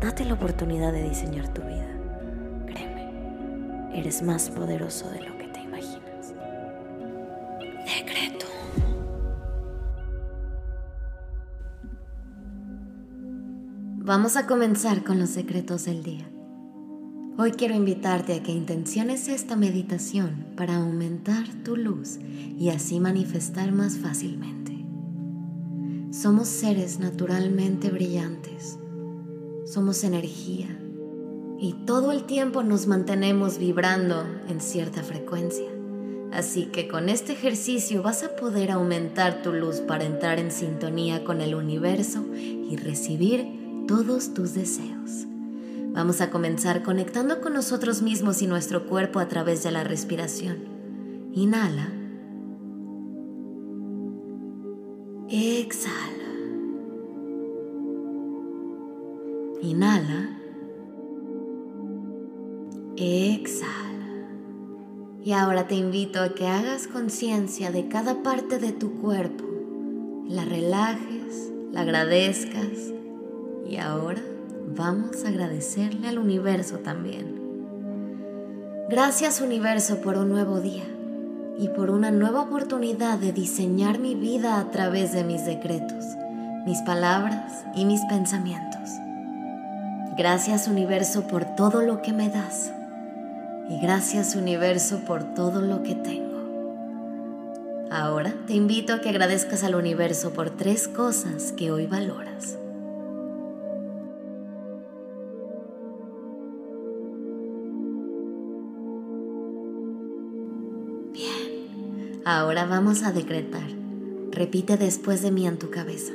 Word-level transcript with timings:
Date 0.00 0.24
la 0.24 0.34
oportunidad 0.34 0.92
de 0.92 1.08
diseñar 1.08 1.52
tu 1.52 1.60
vida. 1.62 1.88
Créeme, 2.66 3.98
eres 3.98 4.22
más 4.22 4.48
poderoso 4.48 5.10
de 5.10 5.22
lo 5.22 5.36
que 5.36 5.48
te 5.48 5.60
imaginas. 5.60 6.34
Decreto. 7.84 8.46
Vamos 13.96 14.36
a 14.36 14.46
comenzar 14.46 15.02
con 15.02 15.18
los 15.18 15.30
secretos 15.30 15.86
del 15.86 16.04
día. 16.04 16.30
Hoy 17.36 17.50
quiero 17.52 17.74
invitarte 17.74 18.34
a 18.34 18.42
que 18.44 18.52
intenciones 18.52 19.26
esta 19.26 19.56
meditación 19.56 20.46
para 20.56 20.76
aumentar 20.76 21.48
tu 21.64 21.76
luz 21.76 22.18
y 22.56 22.68
así 22.68 23.00
manifestar 23.00 23.72
más 23.72 23.98
fácilmente. 23.98 24.76
Somos 26.12 26.46
seres 26.46 27.00
naturalmente 27.00 27.90
brillantes 27.90 28.78
somos 29.68 30.02
energía 30.02 30.66
y 31.60 31.74
todo 31.84 32.12
el 32.12 32.24
tiempo 32.24 32.62
nos 32.62 32.86
mantenemos 32.86 33.58
vibrando 33.58 34.24
en 34.48 34.60
cierta 34.60 35.02
frecuencia. 35.02 35.66
Así 36.32 36.66
que 36.66 36.88
con 36.88 37.08
este 37.08 37.32
ejercicio 37.32 38.02
vas 38.02 38.22
a 38.22 38.36
poder 38.36 38.70
aumentar 38.70 39.42
tu 39.42 39.52
luz 39.52 39.80
para 39.80 40.04
entrar 40.04 40.38
en 40.38 40.52
sintonía 40.52 41.24
con 41.24 41.40
el 41.40 41.54
universo 41.54 42.24
y 42.34 42.76
recibir 42.76 43.84
todos 43.86 44.34
tus 44.34 44.54
deseos. 44.54 45.26
Vamos 45.92 46.20
a 46.20 46.30
comenzar 46.30 46.82
conectando 46.82 47.40
con 47.40 47.54
nosotros 47.54 48.02
mismos 48.02 48.40
y 48.42 48.46
nuestro 48.46 48.86
cuerpo 48.86 49.18
a 49.18 49.28
través 49.28 49.62
de 49.62 49.72
la 49.72 49.84
respiración. 49.84 50.58
Inhala. 51.32 51.97
Inhala. 59.78 60.28
Exhala. 62.96 64.26
Y 65.22 65.30
ahora 65.30 65.68
te 65.68 65.76
invito 65.76 66.20
a 66.20 66.34
que 66.34 66.48
hagas 66.48 66.88
conciencia 66.88 67.70
de 67.70 67.86
cada 67.86 68.24
parte 68.24 68.58
de 68.58 68.72
tu 68.72 69.00
cuerpo. 69.00 69.44
La 70.26 70.44
relajes, 70.44 71.52
la 71.70 71.82
agradezcas. 71.82 72.92
Y 73.68 73.76
ahora 73.76 74.20
vamos 74.74 75.24
a 75.24 75.28
agradecerle 75.28 76.08
al 76.08 76.18
universo 76.18 76.78
también. 76.78 77.40
Gracias 78.90 79.40
universo 79.40 80.00
por 80.00 80.16
un 80.16 80.28
nuevo 80.28 80.60
día 80.60 80.88
y 81.56 81.68
por 81.68 81.90
una 81.90 82.10
nueva 82.10 82.42
oportunidad 82.42 83.18
de 83.18 83.32
diseñar 83.32 84.00
mi 84.00 84.16
vida 84.16 84.58
a 84.58 84.72
través 84.72 85.12
de 85.12 85.22
mis 85.22 85.44
decretos, 85.44 86.04
mis 86.66 86.82
palabras 86.82 87.64
y 87.76 87.84
mis 87.84 88.00
pensamientos. 88.06 88.90
Gracias 90.18 90.66
universo 90.66 91.28
por 91.28 91.44
todo 91.44 91.80
lo 91.82 92.02
que 92.02 92.12
me 92.12 92.28
das. 92.28 92.72
Y 93.70 93.78
gracias 93.80 94.34
universo 94.34 95.02
por 95.06 95.22
todo 95.32 95.62
lo 95.62 95.84
que 95.84 95.94
tengo. 95.94 97.86
Ahora 97.92 98.34
te 98.48 98.54
invito 98.54 98.94
a 98.94 99.00
que 99.00 99.10
agradezcas 99.10 99.62
al 99.62 99.76
universo 99.76 100.32
por 100.32 100.50
tres 100.50 100.88
cosas 100.88 101.52
que 101.52 101.70
hoy 101.70 101.86
valoras. 101.86 102.58
Bien, 111.12 112.22
ahora 112.24 112.64
vamos 112.64 113.04
a 113.04 113.12
decretar. 113.12 113.68
Repite 114.32 114.76
después 114.76 115.22
de 115.22 115.30
mí 115.30 115.46
en 115.46 115.60
tu 115.60 115.70
cabeza. 115.70 116.12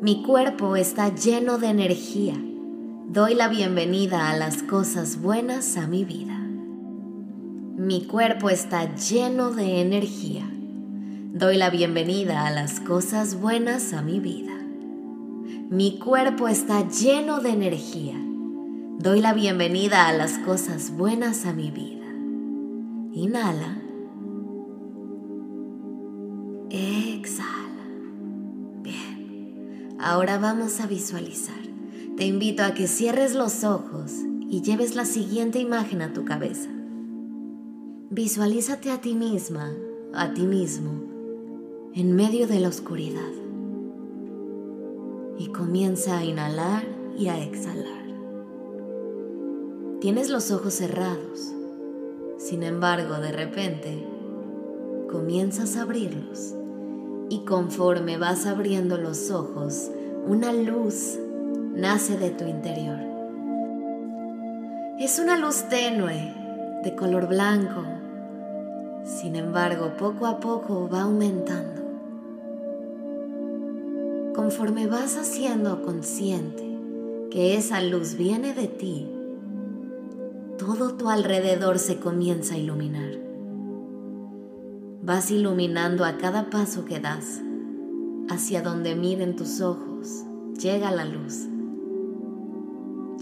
Mi 0.00 0.22
cuerpo 0.22 0.76
está 0.76 1.14
lleno 1.14 1.58
de 1.58 1.68
energía 1.68 2.34
Doy 3.06 3.34
la 3.34 3.48
bienvenida 3.48 4.30
a 4.30 4.36
las 4.36 4.62
cosas 4.62 5.20
buenas 5.20 5.76
a 5.76 5.86
mi 5.86 6.04
vida. 6.04 6.38
Mi 6.38 8.06
cuerpo 8.06 8.48
está 8.48 8.96
lleno 8.96 9.50
de 9.50 9.82
energía. 9.82 10.50
Doy 11.34 11.58
la 11.58 11.68
bienvenida 11.68 12.46
a 12.46 12.50
las 12.50 12.80
cosas 12.80 13.38
buenas 13.38 13.92
a 13.92 14.00
mi 14.00 14.20
vida. 14.20 14.54
Mi 15.68 15.98
cuerpo 15.98 16.48
está 16.48 16.88
lleno 16.88 17.40
de 17.40 17.50
energía. 17.50 18.16
Doy 18.98 19.20
la 19.20 19.34
bienvenida 19.34 20.08
a 20.08 20.12
las 20.14 20.38
cosas 20.38 20.90
buenas 20.96 21.44
a 21.44 21.52
mi 21.52 21.70
vida. 21.70 22.06
Inhala. 23.12 23.76
Exhala. 26.70 27.84
Bien. 28.82 29.96
Ahora 30.00 30.38
vamos 30.38 30.80
a 30.80 30.86
visualizar 30.86 31.63
te 32.16 32.24
invito 32.24 32.62
a 32.62 32.74
que 32.74 32.86
cierres 32.86 33.34
los 33.34 33.64
ojos 33.64 34.12
y 34.48 34.62
lleves 34.62 34.94
la 34.94 35.04
siguiente 35.04 35.58
imagen 35.58 36.00
a 36.00 36.12
tu 36.12 36.24
cabeza. 36.24 36.70
Visualízate 38.10 38.92
a 38.92 39.00
ti 39.00 39.14
misma, 39.14 39.72
a 40.12 40.32
ti 40.32 40.42
mismo, 40.42 40.92
en 41.92 42.14
medio 42.14 42.46
de 42.46 42.60
la 42.60 42.68
oscuridad. 42.68 43.32
Y 45.38 45.48
comienza 45.48 46.18
a 46.18 46.24
inhalar 46.24 46.84
y 47.18 47.26
a 47.26 47.42
exhalar. 47.42 48.04
Tienes 50.00 50.30
los 50.30 50.52
ojos 50.52 50.74
cerrados. 50.74 51.52
Sin 52.38 52.62
embargo, 52.62 53.14
de 53.14 53.32
repente, 53.32 54.06
comienzas 55.10 55.76
a 55.76 55.82
abrirlos. 55.82 56.54
Y 57.28 57.40
conforme 57.40 58.18
vas 58.18 58.46
abriendo 58.46 58.98
los 58.98 59.32
ojos, 59.32 59.90
una 60.28 60.52
luz 60.52 61.18
nace 61.74 62.16
de 62.16 62.30
tu 62.30 62.44
interior. 62.46 62.98
Es 64.98 65.18
una 65.18 65.36
luz 65.36 65.64
tenue, 65.68 66.32
de 66.84 66.94
color 66.94 67.26
blanco. 67.26 67.82
Sin 69.04 69.34
embargo, 69.34 69.94
poco 69.98 70.26
a 70.26 70.38
poco 70.38 70.88
va 70.88 71.02
aumentando. 71.02 71.82
Conforme 74.34 74.86
vas 74.86 75.16
haciendo 75.16 75.82
consciente 75.82 76.62
que 77.30 77.56
esa 77.56 77.80
luz 77.80 78.14
viene 78.14 78.54
de 78.54 78.68
ti, 78.68 79.08
todo 80.58 80.94
tu 80.94 81.10
alrededor 81.10 81.80
se 81.80 81.98
comienza 81.98 82.54
a 82.54 82.58
iluminar. 82.58 83.18
Vas 85.02 85.30
iluminando 85.32 86.04
a 86.04 86.18
cada 86.18 86.50
paso 86.50 86.84
que 86.84 87.00
das. 87.00 87.40
Hacia 88.30 88.62
donde 88.62 88.94
miren 88.94 89.36
tus 89.36 89.60
ojos, 89.60 90.24
llega 90.58 90.90
la 90.90 91.04
luz. 91.04 91.48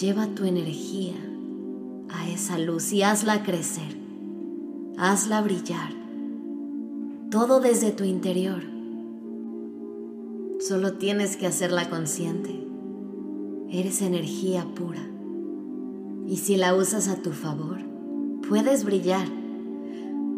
Lleva 0.00 0.28
tu 0.28 0.44
energía 0.44 1.16
a 2.10 2.28
esa 2.28 2.56
luz 2.56 2.92
y 2.92 3.02
hazla 3.02 3.42
crecer. 3.42 3.98
Hazla 4.96 5.40
brillar. 5.40 5.92
Todo 7.32 7.58
desde 7.58 7.90
tu 7.90 8.04
interior. 8.04 8.62
Solo 10.60 10.92
tienes 10.98 11.36
que 11.36 11.48
hacerla 11.48 11.90
consciente. 11.90 12.64
Eres 13.70 14.00
energía 14.00 14.64
pura. 14.76 15.04
Y 16.28 16.36
si 16.36 16.56
la 16.56 16.76
usas 16.76 17.08
a 17.08 17.16
tu 17.16 17.32
favor, 17.32 17.78
puedes 18.48 18.84
brillar. 18.84 19.26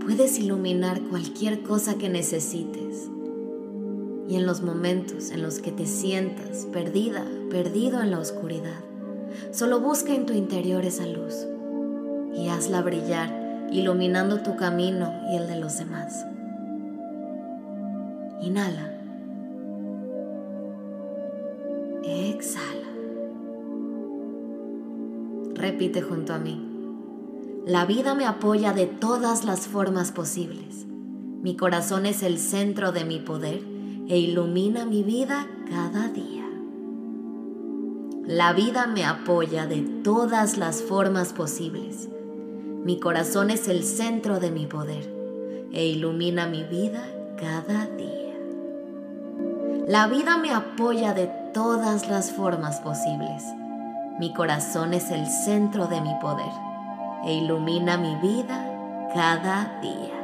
Puedes 0.00 0.38
iluminar 0.38 1.00
cualquier 1.00 1.62
cosa 1.62 1.96
que 1.96 2.10
necesites. 2.10 3.08
Y 4.28 4.34
en 4.34 4.44
los 4.44 4.60
momentos 4.60 5.30
en 5.30 5.42
los 5.42 5.60
que 5.60 5.72
te 5.72 5.86
sientas 5.86 6.66
perdida, 6.66 7.24
perdido 7.48 8.02
en 8.02 8.10
la 8.10 8.18
oscuridad, 8.18 8.80
Solo 9.56 9.80
busca 9.80 10.14
en 10.14 10.26
tu 10.26 10.34
interior 10.34 10.84
esa 10.84 11.06
luz 11.06 11.46
y 12.34 12.48
hazla 12.48 12.82
brillar, 12.82 13.70
iluminando 13.72 14.42
tu 14.42 14.54
camino 14.54 15.10
y 15.32 15.36
el 15.36 15.46
de 15.46 15.58
los 15.58 15.78
demás. 15.78 16.26
Inhala. 18.42 18.92
Exhala. 22.04 22.86
Repite 25.54 26.02
junto 26.02 26.34
a 26.34 26.38
mí. 26.38 26.62
La 27.64 27.86
vida 27.86 28.14
me 28.14 28.26
apoya 28.26 28.74
de 28.74 28.84
todas 28.84 29.46
las 29.46 29.68
formas 29.68 30.12
posibles. 30.12 30.84
Mi 31.40 31.56
corazón 31.56 32.04
es 32.04 32.22
el 32.22 32.36
centro 32.36 32.92
de 32.92 33.06
mi 33.06 33.20
poder 33.20 33.62
e 34.06 34.18
ilumina 34.18 34.84
mi 34.84 35.02
vida 35.02 35.46
cada 35.70 36.08
día. 36.08 36.35
La 38.26 38.52
vida 38.52 38.88
me 38.88 39.04
apoya 39.04 39.66
de 39.66 39.82
todas 40.02 40.56
las 40.56 40.82
formas 40.82 41.32
posibles. 41.32 42.08
Mi 42.82 42.98
corazón 42.98 43.50
es 43.50 43.68
el 43.68 43.84
centro 43.84 44.40
de 44.40 44.50
mi 44.50 44.66
poder 44.66 45.08
e 45.72 45.86
ilumina 45.86 46.48
mi 46.48 46.64
vida 46.64 47.04
cada 47.38 47.86
día. 47.86 48.34
La 49.86 50.08
vida 50.08 50.38
me 50.38 50.50
apoya 50.52 51.14
de 51.14 51.28
todas 51.54 52.08
las 52.08 52.32
formas 52.32 52.80
posibles. 52.80 53.44
Mi 54.18 54.34
corazón 54.34 54.92
es 54.92 55.12
el 55.12 55.28
centro 55.28 55.86
de 55.86 56.00
mi 56.00 56.16
poder 56.20 56.50
e 57.24 57.32
ilumina 57.32 57.96
mi 57.96 58.16
vida 58.16 59.08
cada 59.14 59.78
día. 59.80 60.16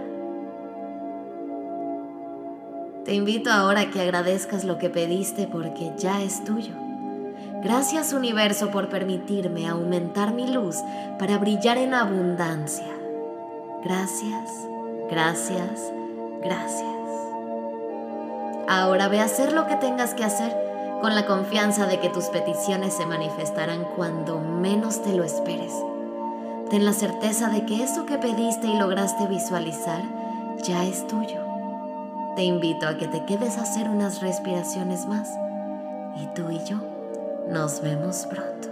Te 3.04 3.14
invito 3.14 3.52
ahora 3.52 3.82
a 3.82 3.90
que 3.90 4.00
agradezcas 4.00 4.64
lo 4.64 4.78
que 4.78 4.90
pediste 4.90 5.46
porque 5.46 5.93
ya 5.96 6.20
es 6.20 6.43
tuyo. 6.43 6.82
Gracias 7.62 8.12
universo 8.12 8.73
por 8.73 8.88
permitirme 8.88 9.69
aumentar 9.69 10.35
mi 10.35 10.49
luz 10.49 10.79
para 11.17 11.38
brillar 11.38 11.79
en 11.79 11.94
abundancia. 11.94 12.88
Gracias, 13.85 14.50
gracias, 15.09 15.93
gracias. 16.43 16.91
Ahora 18.67 19.06
ve 19.06 19.20
a 19.20 19.26
hacer 19.26 19.53
lo 19.53 19.69
que 19.69 19.76
tengas 19.76 20.12
que 20.14 20.25
hacer 20.25 20.53
con 21.00 21.14
la 21.14 21.25
confianza 21.25 21.87
de 21.87 22.00
que 22.00 22.09
tus 22.09 22.25
peticiones 22.26 22.94
se 22.94 23.06
manifestarán 23.06 23.85
cuando 23.94 24.41
menos 24.41 25.00
te 25.05 25.12
lo 25.12 25.23
esperes. 25.23 25.73
Ten 26.69 26.85
la 26.85 26.93
certeza 26.93 27.49
de 27.49 27.64
que 27.64 27.85
eso 27.85 28.06
que 28.06 28.19
pediste 28.19 28.67
y 28.67 28.76
lograste 28.76 29.29
visualizar 29.29 30.03
ya 30.64 30.85
es 30.85 31.06
tuyo. 31.06 31.41
Te 32.35 32.43
invito 32.43 32.88
a 32.88 32.97
que 32.97 33.06
te 33.06 33.25
quedes 33.25 33.56
a 33.56 33.62
hacer 33.62 33.88
unas 33.88 34.20
respiraciones 34.20 35.06
más 35.06 35.31
y 36.17 36.26
tú 36.35 36.50
y 36.50 36.59
yo 36.64 36.92
nos 37.52 37.81
vemos 37.81 38.25
pronto. 38.25 38.72